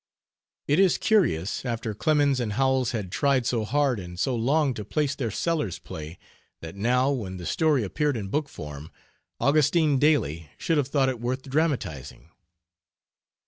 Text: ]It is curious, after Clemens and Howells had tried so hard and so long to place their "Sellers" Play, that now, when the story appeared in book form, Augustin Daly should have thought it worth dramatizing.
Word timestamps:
]It 0.67 0.79
is 0.79 0.97
curious, 0.97 1.63
after 1.63 1.93
Clemens 1.93 2.39
and 2.39 2.53
Howells 2.53 2.89
had 2.89 3.11
tried 3.11 3.45
so 3.45 3.63
hard 3.65 3.99
and 3.99 4.19
so 4.19 4.35
long 4.35 4.73
to 4.73 4.83
place 4.83 5.13
their 5.13 5.29
"Sellers" 5.29 5.77
Play, 5.77 6.17
that 6.59 6.73
now, 6.75 7.11
when 7.11 7.37
the 7.37 7.45
story 7.45 7.83
appeared 7.83 8.17
in 8.17 8.29
book 8.29 8.49
form, 8.49 8.89
Augustin 9.39 9.99
Daly 9.99 10.49
should 10.57 10.77
have 10.77 10.87
thought 10.87 11.09
it 11.09 11.21
worth 11.21 11.43
dramatizing. 11.43 12.31